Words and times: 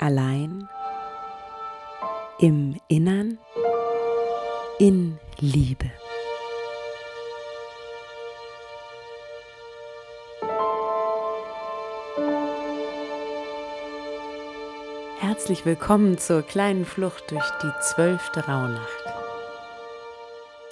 allein, 0.00 0.68
im 2.38 2.76
Innern, 2.88 3.38
in 4.78 5.18
Liebe. 5.38 5.90
Herzlich 15.18 15.64
willkommen 15.64 16.18
zur 16.18 16.42
kleinen 16.42 16.84
Flucht 16.84 17.30
durch 17.30 17.48
die 17.62 17.72
zwölfte 17.80 18.40
Rauhnacht. 18.40 19.04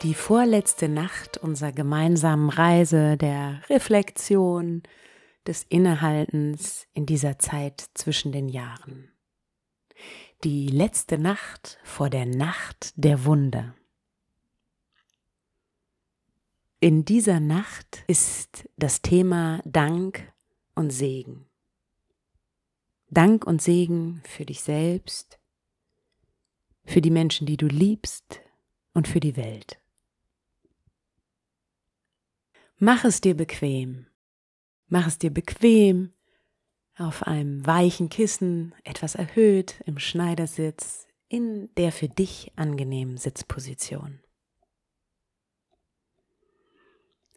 Die 0.02 0.14
vorletzte 0.14 0.88
Nacht 0.88 1.38
unserer 1.38 1.72
gemeinsamen 1.72 2.50
Reise 2.50 3.16
der 3.16 3.60
Reflexion, 3.70 4.82
des 5.46 5.64
Innehaltens 5.68 6.86
in 6.94 7.06
dieser 7.06 7.38
Zeit 7.38 7.84
zwischen 7.94 8.32
den 8.32 8.48
Jahren. 8.48 9.13
Die 10.44 10.68
letzte 10.68 11.16
Nacht 11.16 11.78
vor 11.84 12.10
der 12.10 12.26
Nacht 12.26 12.92
der 12.96 13.24
Wunder. 13.24 13.74
In 16.80 17.06
dieser 17.06 17.40
Nacht 17.40 18.04
ist 18.08 18.68
das 18.76 19.00
Thema 19.00 19.62
Dank 19.64 20.30
und 20.74 20.90
Segen. 20.90 21.46
Dank 23.08 23.46
und 23.46 23.62
Segen 23.62 24.20
für 24.26 24.44
dich 24.44 24.60
selbst, 24.60 25.38
für 26.84 27.00
die 27.00 27.10
Menschen, 27.10 27.46
die 27.46 27.56
du 27.56 27.66
liebst 27.66 28.42
und 28.92 29.08
für 29.08 29.20
die 29.20 29.38
Welt. 29.38 29.80
Mach 32.76 33.06
es 33.06 33.22
dir 33.22 33.34
bequem. 33.34 34.08
Mach 34.88 35.06
es 35.06 35.16
dir 35.16 35.30
bequem 35.30 36.12
auf 36.96 37.24
einem 37.24 37.66
weichen 37.66 38.08
Kissen, 38.08 38.74
etwas 38.84 39.14
erhöht 39.14 39.80
im 39.86 39.98
Schneidersitz, 39.98 41.06
in 41.28 41.74
der 41.76 41.90
für 41.90 42.08
dich 42.08 42.52
angenehmen 42.56 43.16
Sitzposition. 43.16 44.20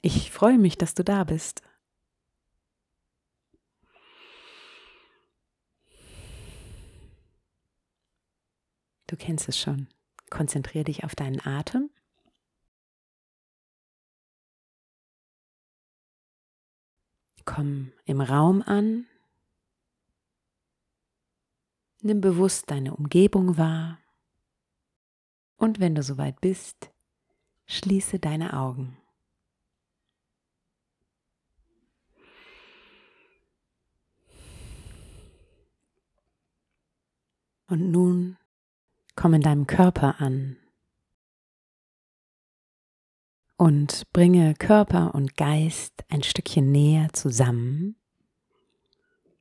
Ich 0.02 0.32
freue 0.32 0.60
mich, 0.60 0.78
dass 0.78 0.94
du 0.94 1.04
da 1.04 1.24
bist. 1.24 1.62
Du 9.08 9.16
kennst 9.16 9.50
es 9.50 9.58
schon. 9.58 9.88
Konzentriere 10.30 10.84
dich 10.84 11.04
auf 11.04 11.16
deinen 11.16 11.40
Atem. 11.46 11.90
Komm 17.46 17.94
im 18.06 18.20
Raum 18.20 18.62
an. 18.62 19.08
Nimm 22.08 22.22
bewusst 22.22 22.72
deine 22.72 22.96
Umgebung 22.96 23.58
wahr. 23.58 24.00
Und 25.58 25.82
wenn 25.82 25.94
du 25.94 26.04
soweit 26.04 26.40
bist, 26.40 26.90
schließe 27.66 28.18
deine 28.18 28.54
Augen. 28.54 28.96
Und 37.68 37.92
nun 37.92 38.38
Komm 39.18 39.34
in 39.34 39.42
deinem 39.42 39.68
Körper 39.68 40.22
an 40.22 40.56
und 43.58 44.04
bringe 44.14 44.54
Körper 44.54 45.14
und 45.14 45.36
Geist 45.36 46.06
ein 46.08 46.24
Stückchen 46.24 46.72
näher 46.72 47.12
zusammen, 47.12 47.97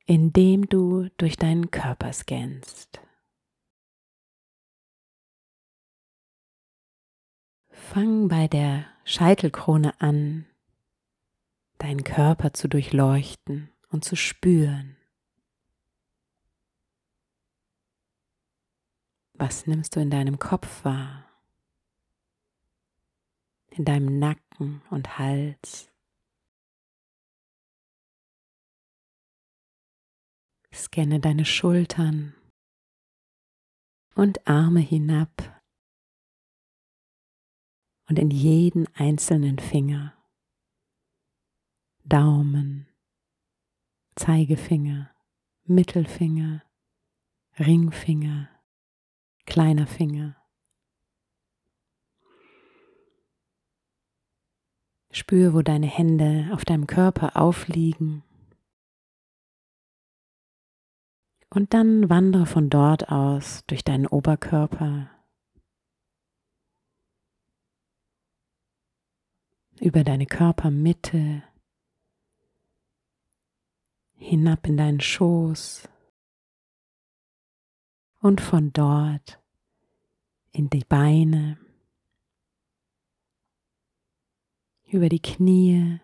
indem 0.07 0.69
du 0.69 1.09
durch 1.17 1.35
deinen 1.35 1.69
Körper 1.69 2.13
scannst. 2.13 3.01
Fang 7.69 8.29
bei 8.29 8.47
der 8.47 8.85
Scheitelkrone 9.03 9.99
an, 9.99 10.45
deinen 11.77 12.05
Körper 12.05 12.53
zu 12.53 12.69
durchleuchten 12.69 13.69
und 13.89 14.05
zu 14.05 14.15
spüren. 14.15 14.95
Was 19.33 19.67
nimmst 19.67 19.95
du 19.95 19.99
in 19.99 20.09
deinem 20.09 20.39
Kopf 20.39 20.85
wahr? 20.85 21.25
In 23.71 23.83
deinem 23.83 24.19
Nacken 24.19 24.81
und 24.89 25.19
Hals? 25.19 25.91
Scanne 30.77 31.19
deine 31.19 31.43
Schultern 31.43 32.35
und 34.13 34.47
Arme 34.47 34.79
hinab 34.79 35.61
und 38.07 38.19
in 38.19 38.29
jeden 38.29 38.87
einzelnen 38.95 39.59
Finger, 39.59 40.13
Daumen, 42.03 42.87
Zeigefinger, 44.15 45.13
Mittelfinger, 45.65 46.63
Ringfinger, 47.59 48.49
kleiner 49.45 49.87
Finger. 49.87 50.35
Spür, 55.11 55.53
wo 55.55 55.63
deine 55.63 55.87
Hände 55.87 56.49
auf 56.53 56.63
deinem 56.63 56.85
Körper 56.85 57.35
aufliegen. 57.35 58.23
Und 61.49 61.73
dann 61.73 62.09
wandere 62.09 62.45
von 62.45 62.69
dort 62.69 63.09
aus 63.09 63.63
durch 63.67 63.83
deinen 63.83 64.07
Oberkörper. 64.07 65.09
Über 69.79 70.03
deine 70.03 70.25
Körpermitte. 70.25 71.43
Hinab 74.15 74.67
in 74.67 74.77
deinen 74.77 74.99
Schoß. 74.99 75.87
Und 78.19 78.41
von 78.41 78.73
dort 78.73 79.39
in 80.57 80.71
die 80.71 80.83
Beine, 80.83 81.59
über 84.87 85.07
die 85.07 85.21
Knie, 85.21 85.99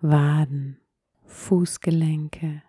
Waden, 0.00 0.80
Fußgelenke, 1.24 2.62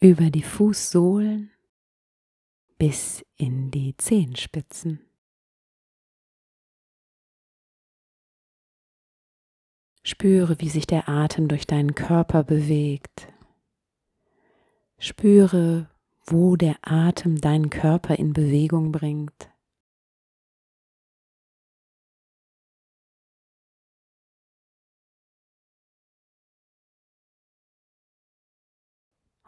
über 0.00 0.30
die 0.30 0.42
Fußsohlen 0.42 1.50
bis 2.78 3.24
in 3.36 3.70
die 3.70 3.96
Zehenspitzen. 3.96 5.00
Spüre, 10.04 10.60
wie 10.60 10.68
sich 10.68 10.86
der 10.86 11.08
Atem 11.08 11.48
durch 11.48 11.66
deinen 11.66 11.94
Körper 11.94 12.44
bewegt. 12.44 13.28
Spüre, 14.98 15.90
wo 16.24 16.56
der 16.56 16.76
Atem 16.82 17.40
deinen 17.40 17.68
Körper 17.68 18.18
in 18.18 18.32
Bewegung 18.32 18.92
bringt. 18.92 19.50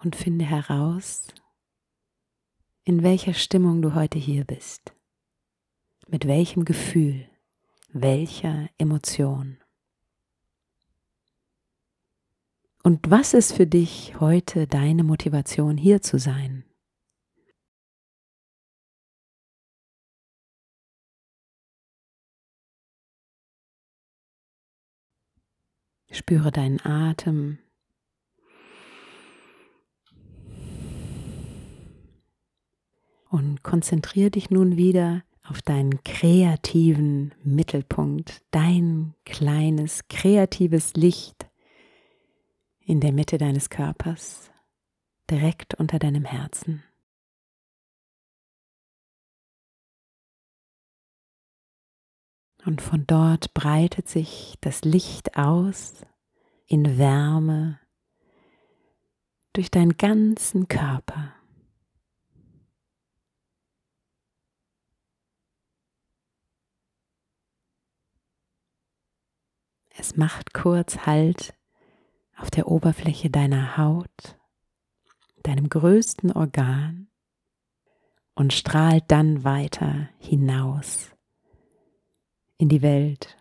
Und 0.03 0.17
finde 0.17 0.47
heraus, 0.47 1.27
in 2.85 3.03
welcher 3.03 3.35
Stimmung 3.35 3.83
du 3.83 3.95
heute 3.95 4.19
hier 4.19 4.45
bist, 4.45 4.95
mit 6.09 6.27
welchem 6.27 6.65
Gefühl, 6.65 7.29
welcher 7.93 8.71
Emotion. 8.79 9.59
Und 12.83 13.11
was 13.11 13.35
ist 13.35 13.53
für 13.53 13.67
dich 13.67 14.19
heute 14.21 14.67
deine 14.67 15.05
Motivation, 15.05 15.77
hier 15.77 16.01
zu 16.01 16.19
sein? 16.19 16.65
Spüre 26.11 26.51
deinen 26.51 26.81
Atem. 26.81 27.59
Und 33.31 33.63
konzentriere 33.63 34.33
dich 34.33 34.51
nun 34.51 34.77
wieder 34.77 35.23
auf 35.45 35.63
deinen 35.63 36.03
kreativen 36.05 37.33
Mittelpunkt, 37.43 38.43
dein 38.51 39.15
kleines 39.25 40.07
kreatives 40.09 40.95
Licht 40.95 41.49
in 42.81 43.01
der 43.01 43.13
Mitte 43.13 43.39
deines 43.39 43.71
Körpers, 43.71 44.51
direkt 45.31 45.75
unter 45.75 45.99
deinem 45.99 46.25
Herzen. 46.25 46.83
Und 52.67 52.83
von 52.83 53.07
dort 53.07 53.55
breitet 53.55 54.09
sich 54.09 54.57
das 54.61 54.83
Licht 54.83 55.37
aus 55.37 55.95
in 56.67 56.99
Wärme 56.99 57.81
durch 59.53 59.71
deinen 59.71 59.97
ganzen 59.97 60.69
Körper. 60.69 61.40
Es 70.01 70.17
macht 70.17 70.55
kurz 70.55 71.05
Halt 71.05 71.53
auf 72.39 72.51
der 72.51 72.69
Oberfläche 72.69 73.29
deiner 73.29 73.77
Haut, 73.77 74.39
deinem 75.43 75.69
größten 75.69 76.33
Organ 76.33 77.09
und 78.35 78.55
strahlt 78.55 79.05
dann 79.09 79.45
weiter 79.45 80.09
hinaus 80.19 81.11
in 82.57 82.71
die 82.71 82.81
Welt. 82.81 83.37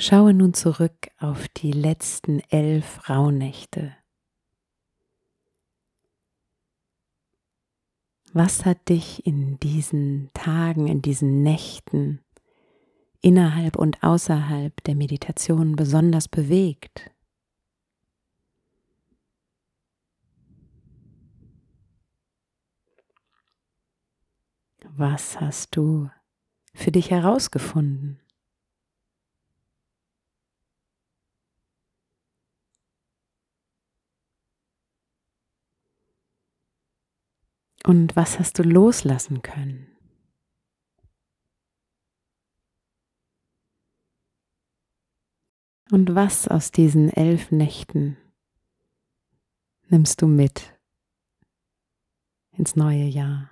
Schaue 0.00 0.32
nun 0.32 0.54
zurück 0.54 1.08
auf 1.18 1.48
die 1.48 1.72
letzten 1.72 2.38
elf 2.50 3.10
Rauhnächte. 3.10 3.96
Was 8.32 8.64
hat 8.64 8.88
dich 8.88 9.26
in 9.26 9.58
diesen 9.58 10.30
Tagen, 10.34 10.86
in 10.86 11.02
diesen 11.02 11.42
Nächten, 11.42 12.24
innerhalb 13.22 13.74
und 13.74 14.04
außerhalb 14.04 14.84
der 14.84 14.94
Meditation 14.94 15.74
besonders 15.74 16.28
bewegt? 16.28 17.10
Was 24.96 25.40
hast 25.40 25.74
du 25.74 26.08
für 26.72 26.92
dich 26.92 27.10
herausgefunden? 27.10 28.20
Und 37.88 38.16
was 38.16 38.38
hast 38.38 38.58
du 38.58 38.64
loslassen 38.64 39.40
können? 39.40 39.96
Und 45.90 46.14
was 46.14 46.48
aus 46.48 46.70
diesen 46.70 47.08
elf 47.08 47.50
Nächten 47.50 48.18
nimmst 49.86 50.20
du 50.20 50.26
mit 50.26 50.78
ins 52.50 52.76
neue 52.76 53.04
Jahr? 53.04 53.50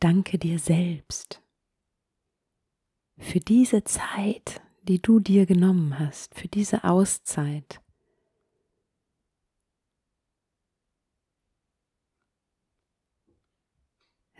Danke 0.00 0.36
dir 0.36 0.58
selbst 0.58 1.42
für 3.16 3.40
diese 3.40 3.84
Zeit, 3.84 4.60
die 4.82 5.00
du 5.00 5.18
dir 5.18 5.46
genommen 5.46 5.98
hast, 5.98 6.34
für 6.34 6.48
diese 6.48 6.84
Auszeit. 6.84 7.80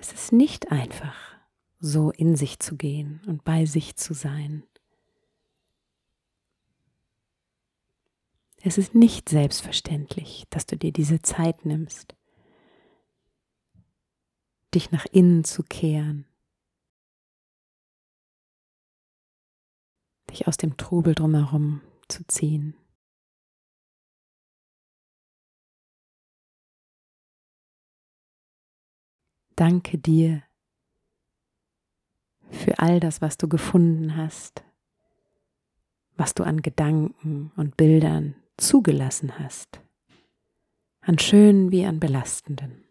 Es 0.01 0.13
ist 0.13 0.33
nicht 0.33 0.71
einfach, 0.71 1.17
so 1.81 2.11
in 2.11 2.37
sich 2.37 2.59
zu 2.61 2.77
gehen 2.77 3.21
und 3.27 3.45
bei 3.45 3.67
sich 3.67 3.97
zu 3.97 4.15
sein. 4.15 4.63
Es 8.63 8.79
ist 8.79 8.95
nicht 8.95 9.29
selbstverständlich, 9.29 10.45
dass 10.51 10.67
du 10.67 10.77
dir 10.77 10.93
diese 10.93 11.23
Zeit 11.23 11.65
nimmst, 11.65 12.15
dich 14.75 14.91
nach 14.91 15.07
innen 15.07 15.45
zu 15.45 15.63
kehren, 15.63 16.27
dich 20.31 20.47
aus 20.47 20.57
dem 20.57 20.77
Trubel 20.77 21.15
drumherum 21.15 21.81
zu 22.09 22.27
ziehen. 22.27 22.75
Danke 29.59 29.99
dir 29.99 30.45
für 32.49 32.79
all 32.79 33.01
das, 33.01 33.21
was 33.21 33.39
du 33.39 33.49
gefunden 33.49 34.17
hast, 34.17 34.63
was 36.17 36.33
du 36.33 36.45
an 36.45 36.63
Gedanken 36.63 37.51
und 37.57 37.77
Bildern 37.77 38.37
zugelassen 38.57 39.37
hast, 39.37 39.81
an 41.01 41.19
schönen 41.19 41.73
wie 41.73 41.85
an 41.85 41.99
belastenden. 41.99 42.85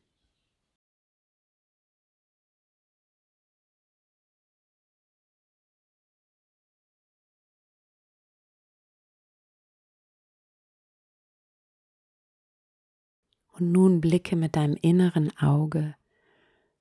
Und 13.53 13.71
nun 13.71 14.01
blicke 14.01 14.35
mit 14.35 14.57
deinem 14.57 14.75
inneren 14.81 15.31
Auge 15.37 15.95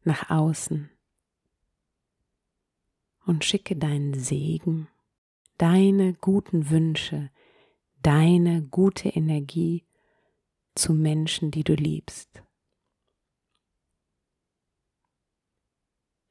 nach 0.06 0.31
außen 0.31 0.91
und 3.26 3.45
schicke 3.45 3.76
deinen 3.76 4.14
Segen, 4.14 4.88
deine 5.59 6.14
guten 6.14 6.71
Wünsche, 6.71 7.30
deine 8.02 8.62
gute 8.62 9.09
Energie 9.09 9.85
zu 10.75 10.95
Menschen, 10.95 11.50
die 11.50 11.64
du 11.64 11.75
liebst. 11.75 12.42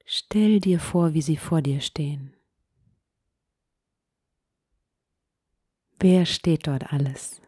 Stell 0.05 0.59
dir 0.59 0.79
vor, 0.79 1.13
wie 1.13 1.21
sie 1.21 1.37
vor 1.37 1.61
dir 1.61 1.81
stehen. 1.81 2.35
Wer 5.99 6.25
steht 6.25 6.67
dort 6.67 6.93
alles? 6.93 7.41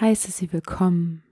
Heiße 0.00 0.32
sie 0.32 0.52
willkommen 0.52 1.22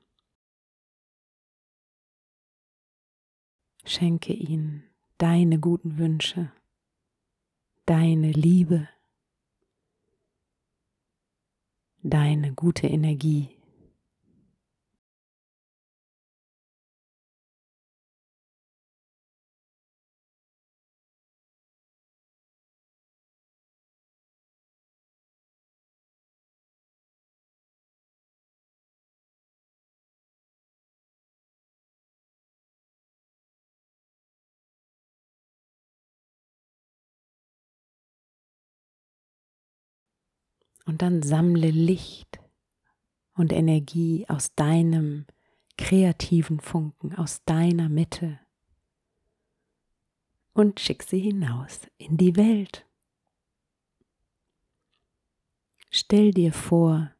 Schenke 3.91 4.33
ihnen 4.33 4.85
deine 5.19 5.59
guten 5.59 5.99
Wünsche, 5.99 6.53
deine 7.87 8.31
Liebe, 8.31 8.89
deine 12.01 12.53
gute 12.55 12.87
Energie. 12.87 13.49
Und 40.87 41.03
dann 41.03 41.23
sammle 41.23 41.71
Licht 41.71 42.41
und 43.35 43.53
Energie 43.53 44.27
aus 44.29 44.55
deinem 44.55 45.27
kreativen 45.77 46.61
Funken, 46.61 47.15
aus 47.15 47.43
deiner 47.45 47.89
Mitte 47.89 48.39
und 50.53 50.81
schick 50.81 51.03
sie 51.03 51.21
hinaus 51.21 51.81
in 51.97 52.17
die 52.17 52.37
Welt. 52.37 52.87
Stell 55.91 56.31
dir 56.33 56.53
vor, 56.53 57.11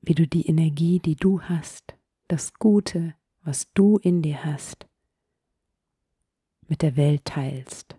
wie 0.00 0.14
du 0.14 0.26
die 0.26 0.46
Energie, 0.46 1.00
die 1.00 1.16
du 1.16 1.42
hast, 1.42 1.96
das 2.28 2.54
Gute, 2.54 3.14
was 3.42 3.72
du 3.74 3.98
in 3.98 4.22
dir 4.22 4.44
hast, 4.44 4.86
mit 6.68 6.82
der 6.82 6.96
Welt 6.96 7.24
teilst. 7.24 7.96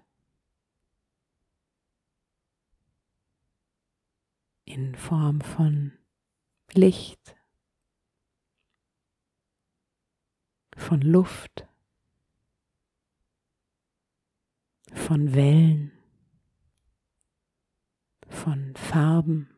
in 4.68 4.96
Form 4.96 5.40
von 5.40 5.94
Licht, 6.74 7.38
von 10.76 11.00
Luft, 11.00 11.66
von 14.94 15.34
Wellen, 15.34 15.94
von 18.28 18.76
Farben. 18.76 19.50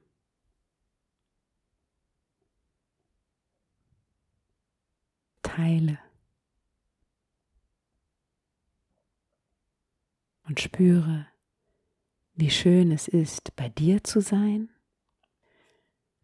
Teile 5.41 5.97
und 10.43 10.59
spüre, 10.59 11.27
wie 12.35 12.51
schön 12.51 12.91
es 12.91 13.07
ist, 13.07 13.55
bei 13.55 13.67
dir 13.67 14.03
zu 14.03 14.21
sein 14.21 14.69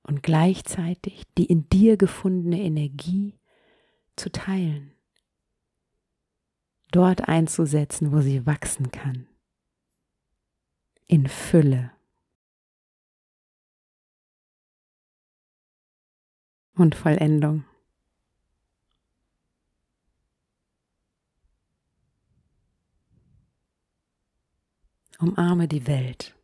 und 0.05 0.23
gleichzeitig 0.23 1.23
die 1.37 1.45
in 1.45 1.67
dir 1.69 1.97
gefundene 1.97 2.61
Energie 2.61 3.39
zu 4.15 4.31
teilen, 4.31 4.91
dort 6.91 7.27
einzusetzen, 7.27 8.11
wo 8.11 8.21
sie 8.21 8.45
wachsen 8.45 8.91
kann, 8.91 9.27
in 11.07 11.27
Fülle. 11.27 11.91
und 16.77 16.95
Vollendung. 16.95 17.63
Umarme 25.19 25.67
die 25.67 25.87
Welt. 25.87 26.35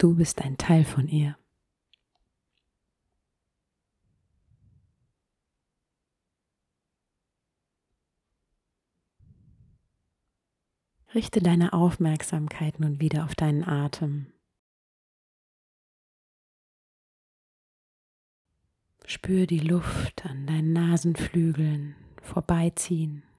Du 0.00 0.14
bist 0.14 0.40
ein 0.40 0.56
Teil 0.56 0.86
von 0.86 1.08
ihr. 1.08 1.36
Richte 11.14 11.42
deine 11.42 11.74
Aufmerksamkeit 11.74 12.80
nun 12.80 12.98
wieder 12.98 13.26
auf 13.26 13.34
deinen 13.34 13.62
Atem. 13.62 14.32
Spür 19.04 19.46
die 19.46 19.58
Luft 19.58 20.24
an 20.24 20.46
deinen 20.46 20.72
Nasenflügeln 20.72 21.94
vorbeiziehen. 22.22 23.29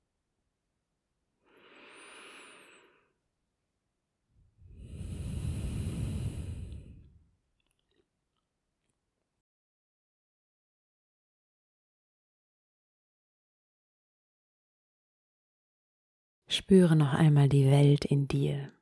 Spüre 16.52 16.98
noch 16.98 17.14
einmal 17.14 17.48
die 17.48 17.66
Welt 17.68 18.04
in 18.04 18.28
dir. 18.28 18.74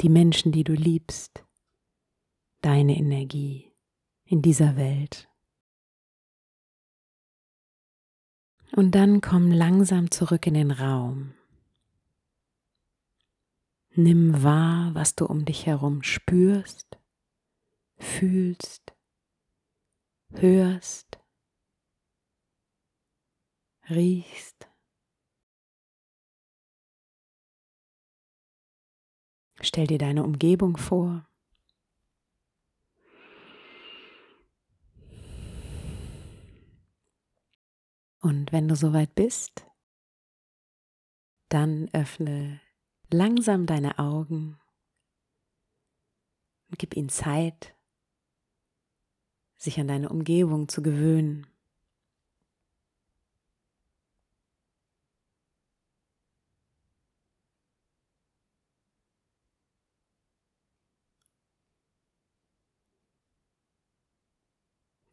Die 0.00 0.08
Menschen, 0.08 0.50
die 0.50 0.64
du 0.64 0.72
liebst, 0.72 1.44
deine 2.60 2.96
Energie 2.96 3.72
in 4.24 4.42
dieser 4.42 4.76
Welt. 4.76 5.30
Und 8.72 8.96
dann 8.96 9.20
komm 9.20 9.52
langsam 9.52 10.10
zurück 10.10 10.48
in 10.48 10.54
den 10.54 10.72
Raum. 10.72 11.34
Nimm 13.90 14.42
wahr, 14.42 14.92
was 14.96 15.14
du 15.14 15.26
um 15.26 15.44
dich 15.44 15.66
herum 15.66 16.02
spürst, 16.02 16.98
fühlst, 17.98 18.96
hörst 20.32 21.23
riechst. 23.88 24.68
Stell 29.60 29.86
dir 29.86 29.98
deine 29.98 30.24
Umgebung 30.24 30.76
vor. 30.76 31.26
Und 38.20 38.52
wenn 38.52 38.68
du 38.68 38.76
soweit 38.76 39.14
bist, 39.14 39.66
dann 41.50 41.90
öffne 41.92 42.60
langsam 43.10 43.66
deine 43.66 43.98
Augen 43.98 44.58
und 46.68 46.78
gib 46.78 46.96
ihnen 46.96 47.10
Zeit, 47.10 47.76
sich 49.56 49.78
an 49.78 49.88
deine 49.88 50.08
Umgebung 50.08 50.68
zu 50.68 50.82
gewöhnen. 50.82 51.53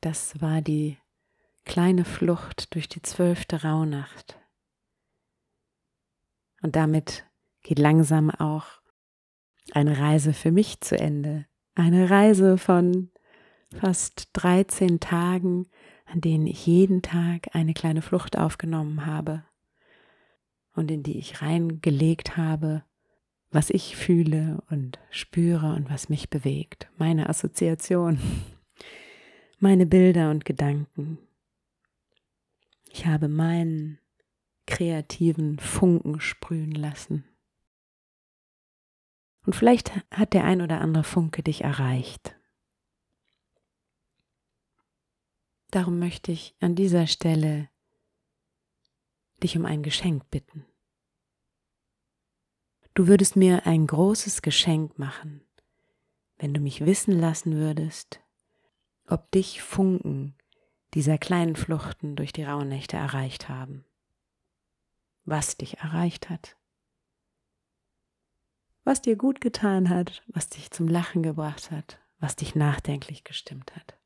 Das 0.01 0.41
war 0.41 0.61
die 0.61 0.97
kleine 1.63 2.05
Flucht 2.05 2.73
durch 2.73 2.89
die 2.89 3.03
zwölfte 3.03 3.63
Rauhnacht. 3.63 4.39
Und 6.63 6.75
damit 6.75 7.25
geht 7.61 7.79
langsam 7.79 8.31
auch 8.31 8.65
eine 9.73 9.99
Reise 9.99 10.33
für 10.33 10.51
mich 10.51 10.81
zu 10.81 10.97
Ende. 10.97 11.45
Eine 11.75 12.09
Reise 12.09 12.57
von 12.57 13.11
fast 13.79 14.29
13 14.33 14.99
Tagen, 14.99 15.67
an 16.05 16.19
denen 16.19 16.47
ich 16.47 16.65
jeden 16.65 17.01
Tag 17.01 17.49
eine 17.53 17.73
kleine 17.73 18.01
Flucht 18.01 18.37
aufgenommen 18.37 19.05
habe 19.05 19.45
und 20.73 20.91
in 20.91 21.03
die 21.03 21.17
ich 21.17 21.41
reingelegt 21.41 22.37
habe, 22.37 22.83
was 23.51 23.69
ich 23.69 23.95
fühle 23.95 24.63
und 24.69 24.99
spüre 25.09 25.73
und 25.73 25.89
was 25.89 26.09
mich 26.09 26.29
bewegt. 26.29 26.89
Meine 26.97 27.29
Assoziation 27.29 28.19
meine 29.61 29.85
Bilder 29.85 30.31
und 30.31 30.43
Gedanken. 30.43 31.19
Ich 32.89 33.05
habe 33.05 33.27
meinen 33.27 33.99
kreativen 34.65 35.59
Funken 35.59 36.19
sprühen 36.19 36.71
lassen. 36.71 37.25
Und 39.45 39.55
vielleicht 39.55 39.91
hat 40.11 40.33
der 40.33 40.45
ein 40.45 40.61
oder 40.61 40.81
andere 40.81 41.03
Funke 41.03 41.43
dich 41.43 41.63
erreicht. 41.63 42.35
Darum 45.69 45.99
möchte 45.99 46.31
ich 46.31 46.55
an 46.59 46.75
dieser 46.75 47.05
Stelle 47.05 47.69
dich 49.43 49.57
um 49.57 49.65
ein 49.65 49.83
Geschenk 49.83 50.29
bitten. 50.31 50.65
Du 52.93 53.07
würdest 53.07 53.35
mir 53.35 53.65
ein 53.65 53.87
großes 53.87 54.41
Geschenk 54.41 54.99
machen, 54.99 55.41
wenn 56.37 56.53
du 56.53 56.59
mich 56.59 56.85
wissen 56.85 57.17
lassen 57.17 57.53
würdest, 57.55 58.21
ob 59.11 59.29
dich 59.31 59.61
Funken 59.61 60.35
dieser 60.93 61.17
kleinen 61.17 61.55
Fluchten 61.55 62.15
durch 62.15 62.31
die 62.31 62.43
Rauhnächte 62.43 62.95
erreicht 62.95 63.49
haben. 63.49 63.85
Was 65.25 65.57
dich 65.57 65.79
erreicht 65.79 66.29
hat. 66.29 66.57
Was 68.83 69.01
dir 69.01 69.15
gut 69.15 69.41
getan 69.41 69.89
hat, 69.89 70.23
was 70.27 70.49
dich 70.49 70.71
zum 70.71 70.87
Lachen 70.87 71.23
gebracht 71.23 71.71
hat, 71.71 71.99
was 72.19 72.35
dich 72.35 72.55
nachdenklich 72.55 73.23
gestimmt 73.23 73.75
hat. 73.75 73.97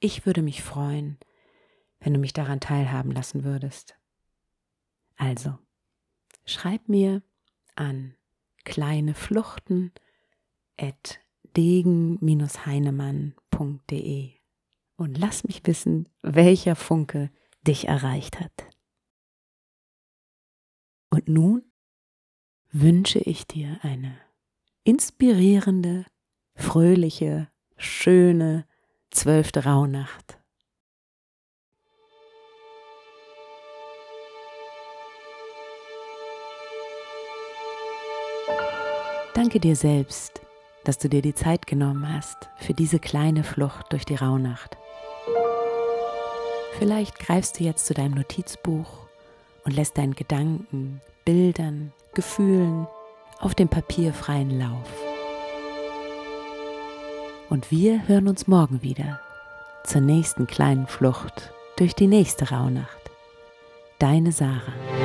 Ich 0.00 0.24
würde 0.26 0.42
mich 0.42 0.62
freuen, 0.62 1.18
wenn 2.00 2.14
du 2.14 2.20
mich 2.20 2.32
daran 2.32 2.60
teilhaben 2.60 3.12
lassen 3.12 3.44
würdest. 3.44 3.96
Also, 5.16 5.58
schreib 6.44 6.88
mir 6.88 7.22
an 7.74 8.14
kleine 8.64 9.14
Fluchten 9.14 9.92
at 10.76 11.20
degen-heinemann.de 11.56 14.30
und 14.96 15.18
lass 15.18 15.44
mich 15.44 15.62
wissen, 15.64 16.08
welcher 16.22 16.76
Funke 16.76 17.30
dich 17.66 17.88
erreicht 17.88 18.38
hat. 18.40 18.52
Und 21.10 21.28
nun 21.28 21.62
wünsche 22.70 23.20
ich 23.20 23.46
dir 23.46 23.78
eine 23.82 24.18
inspirierende, 24.84 26.04
fröhliche, 26.54 27.48
schöne 27.76 28.66
zwölfte 29.10 29.64
Rauhnacht. 29.64 30.38
Danke 39.34 39.60
dir 39.60 39.76
selbst 39.76 40.42
dass 40.88 40.96
du 40.96 41.10
dir 41.10 41.20
die 41.20 41.34
Zeit 41.34 41.66
genommen 41.66 42.10
hast 42.10 42.48
für 42.56 42.72
diese 42.72 42.98
kleine 42.98 43.44
Flucht 43.44 43.92
durch 43.92 44.06
die 44.06 44.14
Rauhnacht. 44.14 44.78
Vielleicht 46.78 47.18
greifst 47.18 47.60
du 47.60 47.64
jetzt 47.64 47.84
zu 47.84 47.92
deinem 47.92 48.14
Notizbuch 48.14 48.88
und 49.66 49.76
lässt 49.76 49.98
deinen 49.98 50.14
Gedanken, 50.14 51.02
Bildern, 51.26 51.92
Gefühlen 52.14 52.86
auf 53.38 53.54
dem 53.54 53.68
Papier 53.68 54.14
freien 54.14 54.58
Lauf. 54.58 54.88
Und 57.50 57.70
wir 57.70 58.08
hören 58.08 58.26
uns 58.26 58.46
morgen 58.46 58.80
wieder 58.80 59.20
zur 59.84 60.00
nächsten 60.00 60.46
kleinen 60.46 60.86
Flucht 60.86 61.52
durch 61.76 61.94
die 61.94 62.06
nächste 62.06 62.48
Rauhnacht. 62.48 63.10
Deine 63.98 64.32
Sarah. 64.32 64.97